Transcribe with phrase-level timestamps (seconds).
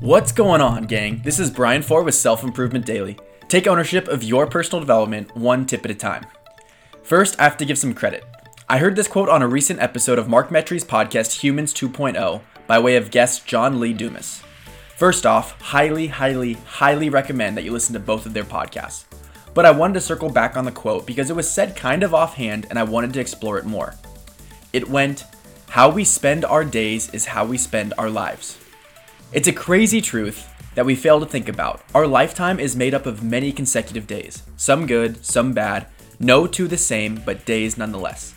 [0.00, 1.22] What's going on, gang?
[1.24, 3.18] This is Brian Ford with Self Improvement Daily.
[3.48, 6.24] Take ownership of your personal development one tip at a time.
[7.02, 8.24] First, I have to give some credit.
[8.68, 12.78] I heard this quote on a recent episode of Mark Metry's podcast Humans 2.0 by
[12.78, 14.40] way of guest John Lee Dumas.
[14.96, 19.04] First off, highly, highly, highly recommend that you listen to both of their podcasts.
[19.52, 22.14] But I wanted to circle back on the quote because it was said kind of
[22.14, 23.96] offhand and I wanted to explore it more.
[24.72, 25.24] It went,
[25.70, 28.58] How we spend our days is how we spend our lives.
[29.30, 31.82] It's a crazy truth that we fail to think about.
[31.94, 35.86] Our lifetime is made up of many consecutive days, some good, some bad,
[36.18, 38.34] no two the same, but days nonetheless.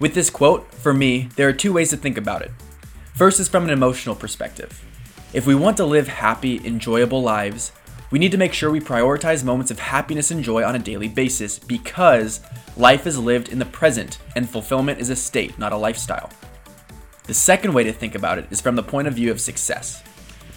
[0.00, 2.50] With this quote, for me, there are two ways to think about it.
[3.14, 4.84] First is from an emotional perspective.
[5.32, 7.70] If we want to live happy, enjoyable lives,
[8.10, 11.08] we need to make sure we prioritize moments of happiness and joy on a daily
[11.08, 12.40] basis because
[12.76, 16.30] life is lived in the present and fulfillment is a state, not a lifestyle.
[17.28, 20.02] The second way to think about it is from the point of view of success.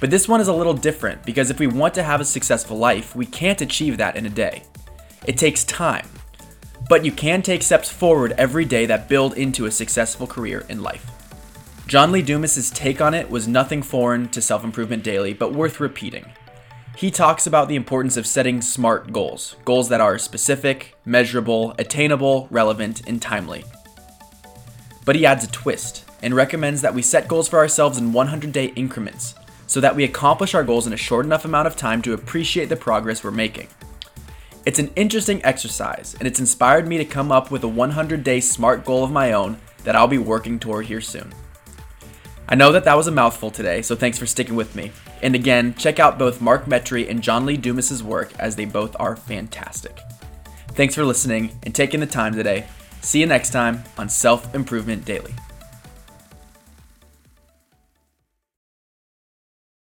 [0.00, 2.78] But this one is a little different because if we want to have a successful
[2.78, 4.62] life, we can't achieve that in a day.
[5.26, 6.06] It takes time.
[6.88, 10.82] But you can take steps forward every day that build into a successful career in
[10.82, 11.10] life.
[11.86, 15.80] John Lee Dumas's take on it was nothing foreign to Self Improvement Daily, but worth
[15.80, 16.26] repeating.
[16.96, 22.46] He talks about the importance of setting SMART goals, goals that are specific, measurable, attainable,
[22.50, 23.64] relevant, and timely.
[25.04, 28.52] But he adds a twist and recommends that we set goals for ourselves in 100
[28.52, 29.34] day increments
[29.68, 32.68] so that we accomplish our goals in a short enough amount of time to appreciate
[32.68, 33.68] the progress we're making.
[34.66, 38.40] It's an interesting exercise, and it's inspired me to come up with a 100 day
[38.40, 41.32] SMART goal of my own that I'll be working toward here soon.
[42.48, 44.90] I know that that was a mouthful today, so thanks for sticking with me.
[45.22, 48.96] And again, check out both Mark Metry and John Lee Dumas's work as they both
[48.98, 49.98] are fantastic.
[50.68, 52.66] Thanks for listening and taking the time today.
[53.02, 55.34] See you next time on Self Improvement Daily.